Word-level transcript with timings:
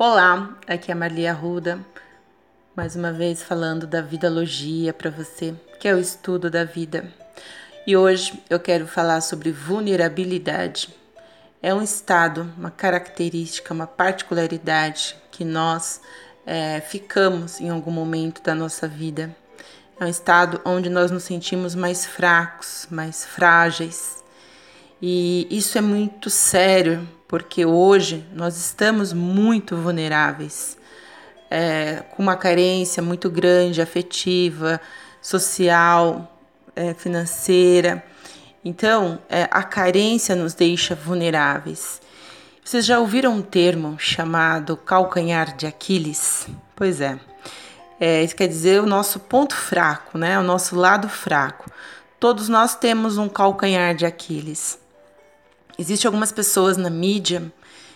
Olá, 0.00 0.56
aqui 0.68 0.92
é 0.92 0.94
a 0.94 0.96
Marli 0.96 1.26
Arruda, 1.26 1.84
mais 2.76 2.94
uma 2.94 3.12
vez 3.12 3.42
falando 3.42 3.84
da 3.84 4.00
Vidalogia 4.00 4.92
para 4.92 5.10
você, 5.10 5.56
que 5.80 5.88
é 5.88 5.92
o 5.92 5.98
estudo 5.98 6.48
da 6.48 6.62
vida. 6.62 7.12
E 7.84 7.96
hoje 7.96 8.40
eu 8.48 8.60
quero 8.60 8.86
falar 8.86 9.20
sobre 9.20 9.50
vulnerabilidade. 9.50 10.94
É 11.60 11.74
um 11.74 11.82
estado, 11.82 12.48
uma 12.56 12.70
característica, 12.70 13.74
uma 13.74 13.88
particularidade 13.88 15.16
que 15.32 15.44
nós 15.44 16.00
é, 16.46 16.80
ficamos 16.80 17.60
em 17.60 17.68
algum 17.68 17.90
momento 17.90 18.40
da 18.40 18.54
nossa 18.54 18.86
vida. 18.86 19.34
É 19.98 20.04
um 20.04 20.08
estado 20.08 20.60
onde 20.64 20.88
nós 20.88 21.10
nos 21.10 21.24
sentimos 21.24 21.74
mais 21.74 22.06
fracos, 22.06 22.86
mais 22.88 23.24
frágeis. 23.24 24.22
E 25.02 25.48
isso 25.50 25.76
é 25.76 25.80
muito 25.80 26.30
sério 26.30 27.17
porque 27.28 27.66
hoje 27.66 28.26
nós 28.34 28.56
estamos 28.56 29.12
muito 29.12 29.76
vulneráveis, 29.76 30.78
é, 31.50 32.02
com 32.10 32.22
uma 32.22 32.36
carência 32.36 33.02
muito 33.02 33.28
grande, 33.28 33.82
afetiva, 33.82 34.80
social, 35.20 36.40
é, 36.74 36.94
financeira. 36.94 38.02
Então, 38.64 39.18
é, 39.28 39.46
a 39.50 39.62
carência 39.62 40.34
nos 40.34 40.54
deixa 40.54 40.94
vulneráveis. 40.94 42.00
Vocês 42.64 42.84
já 42.84 42.98
ouviram 42.98 43.34
um 43.34 43.42
termo 43.42 43.96
chamado 43.98 44.76
calcanhar 44.76 45.56
de 45.56 45.66
Aquiles? 45.66 46.48
Pois 46.74 47.00
é. 47.00 47.18
é. 48.00 48.22
Isso 48.22 48.36
quer 48.36 48.46
dizer 48.46 48.82
o 48.82 48.86
nosso 48.86 49.20
ponto 49.20 49.54
fraco, 49.54 50.18
né? 50.18 50.38
O 50.38 50.42
nosso 50.42 50.76
lado 50.76 51.08
fraco. 51.08 51.70
Todos 52.20 52.48
nós 52.48 52.74
temos 52.74 53.16
um 53.16 53.28
calcanhar 53.28 53.94
de 53.94 54.04
Aquiles. 54.04 54.78
Existem 55.76 56.08
algumas 56.08 56.30
pessoas 56.30 56.76
na 56.76 56.90
mídia 56.90 57.52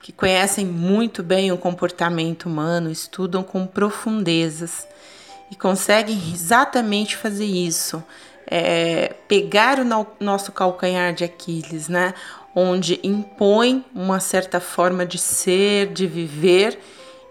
que 0.00 0.12
conhecem 0.12 0.66
muito 0.66 1.22
bem 1.22 1.50
o 1.50 1.56
comportamento 1.56 2.44
humano, 2.46 2.90
estudam 2.90 3.42
com 3.42 3.66
profundezas 3.66 4.86
e 5.50 5.56
conseguem 5.56 6.16
exatamente 6.32 7.16
fazer 7.16 7.46
isso. 7.46 8.02
É, 8.46 9.14
pegar 9.26 9.78
o 9.78 9.84
no, 9.84 10.06
nosso 10.20 10.52
calcanhar 10.52 11.14
de 11.14 11.24
Aquiles, 11.24 11.88
né? 11.88 12.12
Onde 12.54 13.00
impõe 13.02 13.84
uma 13.94 14.20
certa 14.20 14.60
forma 14.60 15.06
de 15.06 15.16
ser, 15.16 15.92
de 15.92 16.06
viver, 16.06 16.78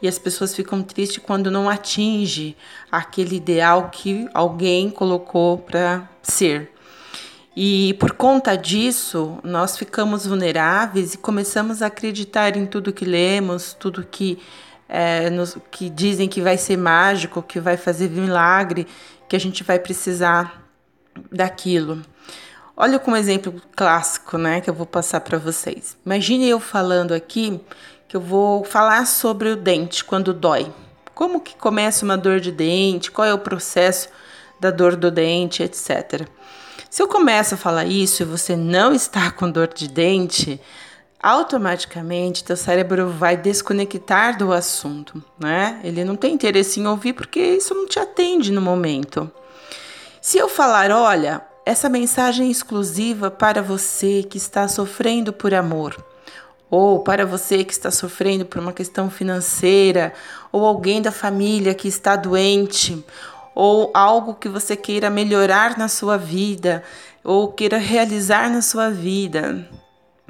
e 0.02 0.08
as 0.08 0.20
pessoas 0.20 0.54
ficam 0.56 0.82
tristes 0.84 1.24
quando 1.24 1.50
não 1.52 1.70
atinge 1.70 2.58
aquele 2.92 3.38
ideal 3.38 3.90
que 3.90 4.28
alguém 4.34 4.90
colocou 4.90 5.60
para 5.60 6.10
ser. 6.22 6.74
E 7.56 7.94
por 8.00 8.14
conta 8.14 8.58
disso, 8.58 9.38
nós 9.44 9.78
ficamos 9.78 10.26
vulneráveis 10.26 11.14
e 11.14 11.18
começamos 11.18 11.82
a 11.82 11.88
acreditar 11.88 12.58
em 12.58 12.66
tudo 12.66 12.92
que 12.92 13.06
lemos, 13.06 13.74
tudo 13.74 14.04
que, 14.04 14.40
é, 14.90 15.30
nos, 15.30 15.58
que 15.70 15.90
dizem 15.90 16.28
que 16.28 16.42
vai 16.42 16.58
ser 16.58 16.78
mágico, 16.78 17.44
que 17.44 17.60
vai 17.60 17.78
fazer 17.78 18.10
milagre, 18.10 18.88
que 19.30 19.36
a 19.36 19.40
gente 19.40 19.64
vai 19.64 19.78
precisar 19.78 20.64
daquilo. 21.32 22.02
Olha 22.76 22.98
como 22.98 23.16
exemplo 23.16 23.54
clássico, 23.76 24.36
né, 24.36 24.60
que 24.60 24.70
eu 24.70 24.74
vou 24.74 24.88
passar 24.88 25.22
para 25.22 25.38
vocês. 25.38 25.96
Imagine 26.04 26.50
eu 26.50 26.60
falando 26.60 27.14
aqui 27.14 27.62
que 28.08 28.18
eu 28.18 28.22
vou 28.22 28.64
falar 28.64 29.06
sobre 29.06 29.50
o 29.50 29.56
dente 29.56 30.04
quando 30.04 30.34
dói. 30.34 30.74
Como 31.14 31.40
que 31.40 31.56
começa 31.56 32.04
uma 32.04 32.18
dor 32.18 32.40
de 32.40 32.52
dente? 32.52 33.12
Qual 33.12 33.28
é 33.28 33.34
o 33.34 33.38
processo 33.38 34.10
da 34.60 34.72
dor 34.72 34.96
do 34.96 35.12
dente, 35.12 35.62
etc. 35.62 36.28
Se 36.94 37.02
eu 37.02 37.08
começo 37.08 37.56
a 37.56 37.58
falar 37.58 37.86
isso 37.86 38.22
e 38.22 38.26
você 38.26 38.56
não 38.56 38.94
está 38.94 39.32
com 39.34 39.50
dor 39.50 39.68
de 39.68 39.88
dente, 39.88 40.62
automaticamente 41.20 42.44
teu 42.44 42.56
cérebro 42.56 43.10
vai 43.10 43.36
desconectar 43.36 44.38
do 44.38 44.54
assunto, 44.54 45.24
né? 45.40 45.82
Ele 45.84 46.04
não 46.04 46.16
tem 46.16 46.36
interesse 46.36 46.80
em 46.80 46.86
ouvir 46.86 47.14
porque 47.14 47.40
isso 47.40 47.74
não 47.74 47.88
te 47.88 47.98
atende 47.98 48.52
no 48.52 48.62
momento. 48.62 49.28
Se 50.22 50.38
eu 50.38 50.48
falar, 50.48 50.92
olha, 50.92 51.42
essa 51.66 51.90
mensagem 51.90 52.50
é 52.50 52.52
exclusiva 52.52 53.32
para 53.32 53.64
você 53.64 54.22
que 54.22 54.38
está 54.38 54.68
sofrendo 54.68 55.34
por 55.34 55.52
amor, 55.52 55.98
ou 56.70 57.00
para 57.00 57.26
você 57.26 57.64
que 57.64 57.74
está 57.74 57.90
sofrendo 57.90 58.46
por 58.46 58.60
uma 58.60 58.72
questão 58.72 59.10
financeira, 59.10 60.14
ou 60.52 60.64
alguém 60.64 61.02
da 61.02 61.12
família 61.12 61.74
que 61.74 61.88
está 61.88 62.16
doente, 62.16 63.04
ou 63.56 63.92
algo 63.94 64.36
que 64.36 64.50
você 64.50 64.76
queira 64.76 65.10
melhorar 65.10 65.78
na 65.78 65.88
sua 65.88 66.18
vida 66.18 66.84
ou 67.24 67.52
queira 67.52 67.78
realizar 67.78 68.50
na 68.50 68.62
sua 68.62 68.90
vida. 68.90 69.68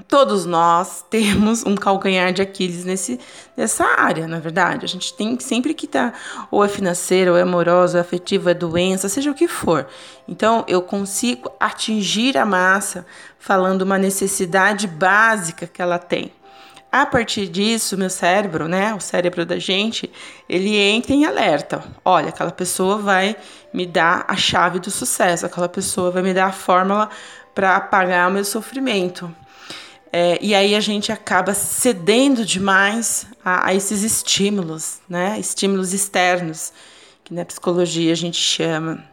Todos 0.08 0.46
nós 0.46 1.04
temos 1.10 1.66
um 1.66 1.76
calcanhar 1.76 2.32
de 2.32 2.42
Aquiles 2.42 2.86
nesse, 2.86 3.20
nessa 3.58 3.86
área, 3.98 4.28
na 4.28 4.38
é 4.38 4.40
verdade. 4.40 4.86
A 4.86 4.88
gente 4.88 5.14
tem 5.14 5.40
sempre 5.40 5.74
que 5.74 5.86
estar, 5.86 6.12
tá, 6.12 6.48
ou 6.52 6.64
é 6.64 6.68
financeiro, 6.68 7.32
ou 7.32 7.38
é 7.38 7.42
amoroso, 7.42 7.94
ou 7.94 7.98
é 7.98 8.02
afetivo, 8.02 8.50
é 8.50 8.54
doença, 8.54 9.10
seja 9.10 9.32
o 9.32 9.36
que 9.36 9.48
for. 9.48 9.88
Então, 10.28 10.64
eu 10.68 10.82
consigo 10.82 11.52
atingir 11.60 12.38
a 12.38 12.46
massa 12.46 13.06
falando 13.40 13.82
uma 13.82 13.98
necessidade 13.98 14.88
básica 14.88 15.66
que 15.66 15.82
ela 15.82 15.98
tem. 15.98 16.32
A 16.94 17.08
partir 17.08 17.48
disso, 17.48 17.98
meu 17.98 18.08
cérebro, 18.08 18.68
né, 18.68 18.94
o 18.94 19.00
cérebro 19.00 19.44
da 19.48 19.58
gente, 19.58 20.12
ele 20.48 20.78
entra 20.78 21.12
em 21.12 21.26
alerta. 21.26 21.84
Olha, 22.06 22.30
aquela 22.30 22.52
pessoa 22.52 23.00
vai 23.00 23.36
me 23.74 23.88
dar 23.88 24.26
a 24.28 24.36
chave 24.36 24.78
do 24.78 24.92
sucesso, 24.92 25.44
aquela 25.44 25.68
pessoa 25.68 26.12
vai 26.12 26.22
me 26.22 26.36
dar 26.36 26.46
a 26.46 26.52
fórmula 26.52 27.10
para 27.56 27.78
apagar 27.78 28.30
o 28.30 28.32
meu 28.32 28.46
sofrimento. 28.46 29.36
É, 30.12 30.38
e 30.40 30.54
aí 30.54 30.76
a 30.76 30.80
gente 30.80 31.12
acaba 31.12 31.56
cedendo 31.56 32.46
demais 32.46 33.26
a, 33.44 33.70
a, 33.70 33.74
esses 33.74 34.04
estímulos, 34.04 35.00
né, 35.10 35.40
estímulos 35.40 35.94
externos, 35.94 36.72
que 37.24 37.34
na 37.34 37.44
psicologia 37.44 38.12
a 38.12 38.16
gente 38.16 38.38
chama. 38.38 39.04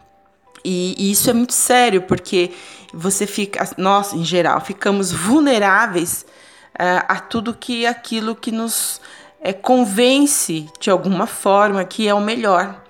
E, 0.62 0.94
e 0.98 1.10
isso 1.10 1.30
é 1.30 1.32
muito 1.32 1.54
sério, 1.54 2.02
porque 2.02 2.50
você 2.92 3.26
fica, 3.26 3.66
nós 3.78 4.12
em 4.12 4.22
geral, 4.22 4.60
ficamos 4.60 5.10
vulneráveis 5.10 6.26
a 6.74 7.20
tudo 7.20 7.54
que 7.54 7.86
aquilo 7.86 8.34
que 8.34 8.50
nos 8.50 9.00
é, 9.40 9.52
convence 9.52 10.68
de 10.78 10.90
alguma 10.90 11.26
forma 11.26 11.84
que 11.84 12.06
é 12.06 12.14
o 12.14 12.20
melhor. 12.20 12.82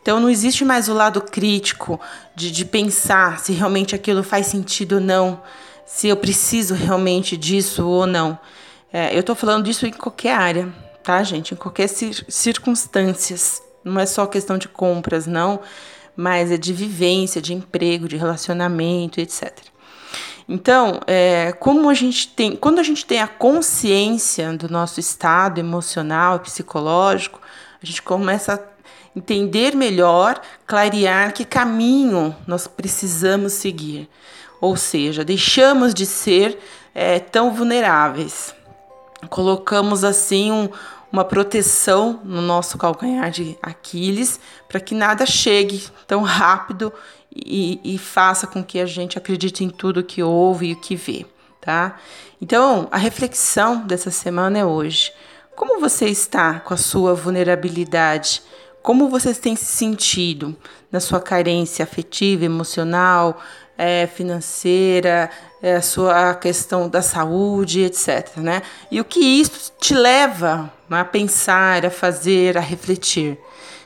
Então 0.00 0.20
não 0.20 0.30
existe 0.30 0.64
mais 0.64 0.88
o 0.88 0.94
lado 0.94 1.20
crítico 1.20 2.00
de, 2.34 2.50
de 2.50 2.64
pensar 2.64 3.40
se 3.40 3.52
realmente 3.52 3.94
aquilo 3.94 4.22
faz 4.22 4.46
sentido 4.46 4.96
ou 4.96 5.00
não, 5.00 5.42
se 5.84 6.08
eu 6.08 6.16
preciso 6.16 6.74
realmente 6.74 7.36
disso 7.36 7.86
ou 7.86 8.06
não. 8.06 8.38
É, 8.92 9.14
eu 9.14 9.20
estou 9.20 9.34
falando 9.34 9.64
disso 9.64 9.86
em 9.86 9.92
qualquer 9.92 10.34
área, 10.34 10.72
tá, 11.02 11.22
gente? 11.22 11.54
Em 11.54 11.56
qualquer 11.56 11.88
cir 11.88 12.24
circunstâncias. 12.28 13.60
Não 13.84 14.00
é 14.00 14.06
só 14.06 14.26
questão 14.26 14.58
de 14.58 14.68
compras, 14.68 15.26
não, 15.26 15.60
mas 16.16 16.50
é 16.50 16.56
de 16.56 16.72
vivência, 16.72 17.40
de 17.40 17.52
emprego, 17.52 18.08
de 18.08 18.16
relacionamento, 18.16 19.20
etc. 19.20 19.52
Então, 20.48 21.00
é, 21.06 21.52
como 21.52 21.90
a 21.90 21.94
gente 21.94 22.28
tem, 22.28 22.54
quando 22.54 22.78
a 22.78 22.82
gente 22.82 23.04
tem 23.04 23.20
a 23.20 23.26
consciência 23.26 24.52
do 24.56 24.68
nosso 24.68 25.00
estado 25.00 25.58
emocional 25.58 26.36
e 26.36 26.40
psicológico, 26.40 27.40
a 27.82 27.84
gente 27.84 28.00
começa 28.00 28.54
a 28.54 29.18
entender 29.18 29.74
melhor, 29.74 30.40
clarear 30.66 31.32
que 31.32 31.44
caminho 31.44 32.34
nós 32.46 32.66
precisamos 32.68 33.54
seguir. 33.54 34.08
Ou 34.60 34.76
seja, 34.76 35.24
deixamos 35.24 35.92
de 35.92 36.06
ser 36.06 36.58
é, 36.94 37.18
tão 37.18 37.52
vulneráveis. 37.52 38.54
Colocamos 39.28 40.04
assim 40.04 40.52
um, 40.52 40.68
uma 41.10 41.24
proteção 41.24 42.20
no 42.24 42.40
nosso 42.40 42.78
calcanhar 42.78 43.30
de 43.30 43.58
Aquiles 43.62 44.38
para 44.68 44.78
que 44.78 44.94
nada 44.94 45.26
chegue 45.26 45.84
tão 46.06 46.22
rápido 46.22 46.92
e, 47.44 47.80
e 47.82 47.98
faça 47.98 48.46
com 48.46 48.62
que 48.62 48.78
a 48.78 48.86
gente 48.86 49.18
acredite 49.18 49.64
em 49.64 49.68
tudo 49.68 50.02
que 50.02 50.22
ouve 50.22 50.68
e 50.68 50.72
o 50.72 50.80
que 50.80 50.96
vê, 50.96 51.26
tá? 51.60 51.96
Então, 52.40 52.88
a 52.90 52.96
reflexão 52.96 53.86
dessa 53.86 54.10
semana 54.10 54.58
é 54.58 54.64
hoje. 54.64 55.12
Como 55.54 55.80
você 55.80 56.06
está 56.06 56.60
com 56.60 56.74
a 56.74 56.76
sua 56.76 57.14
vulnerabilidade? 57.14 58.42
Como 58.82 59.08
você 59.08 59.34
tem 59.34 59.56
se 59.56 59.64
sentido 59.64 60.56
na 60.92 61.00
sua 61.00 61.20
carência 61.20 61.82
afetiva, 61.82 62.44
emocional, 62.44 63.40
é, 63.76 64.06
financeira, 64.06 65.30
é, 65.62 65.76
a 65.76 65.82
sua 65.82 66.34
questão 66.34 66.88
da 66.88 67.02
saúde, 67.02 67.80
etc. 67.82 68.36
Né? 68.36 68.62
E 68.90 69.00
o 69.00 69.04
que 69.04 69.20
isso 69.20 69.72
te 69.80 69.94
leva 69.94 70.72
a 70.90 71.04
pensar, 71.04 71.84
a 71.84 71.90
fazer, 71.90 72.56
a 72.56 72.60
refletir. 72.60 73.38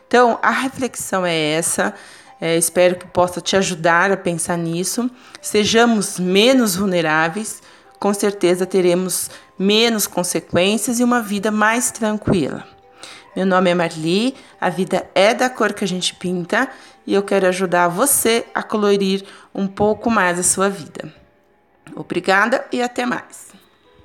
Então, 0.07 0.39
a 0.43 0.51
reflexão 0.51 1.25
é 1.25 1.53
essa. 1.53 1.95
É, 2.41 2.57
espero 2.57 2.97
que 2.97 3.07
possa 3.07 3.41
te 3.41 3.57
ajudar 3.57 4.11
a 4.11 4.17
pensar 4.17 4.57
nisso. 4.57 5.11
Sejamos 5.43 6.19
menos 6.19 6.75
vulneráveis, 6.75 7.63
com 7.99 8.15
certeza 8.15 8.65
teremos 8.65 9.31
menos 9.59 10.07
consequências 10.07 11.01
e 11.01 11.05
uma 11.05 11.21
vida 11.21 11.51
mais 11.51 11.91
tranquila. 11.91 12.67
Meu 13.37 13.45
nome 13.45 13.71
é 13.71 13.75
Marli, 13.75 14.35
a 14.61 14.71
vida 14.71 15.09
é 15.15 15.35
da 15.35 15.51
cor 15.51 15.73
que 15.73 15.85
a 15.85 15.89
gente 15.89 16.15
pinta 16.15 16.69
e 17.07 17.15
eu 17.15 17.23
quero 17.23 17.47
ajudar 17.47 17.89
você 17.89 18.47
a 18.55 18.63
colorir 18.63 19.25
um 19.55 19.67
pouco 19.67 20.11
mais 20.11 20.39
a 20.39 20.43
sua 20.43 20.69
vida. 20.69 21.13
Obrigada 21.95 22.65
e 22.73 22.83
até 22.83 23.05
mais. 23.05 23.50